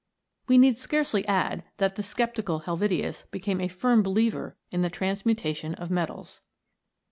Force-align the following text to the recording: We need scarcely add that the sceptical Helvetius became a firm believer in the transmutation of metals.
We 0.47 0.57
need 0.57 0.79
scarcely 0.79 1.27
add 1.27 1.63
that 1.77 1.93
the 1.95 2.01
sceptical 2.01 2.61
Helvetius 2.61 3.25
became 3.29 3.61
a 3.61 3.67
firm 3.67 4.01
believer 4.01 4.57
in 4.71 4.81
the 4.81 4.89
transmutation 4.89 5.75
of 5.75 5.91
metals. 5.91 6.41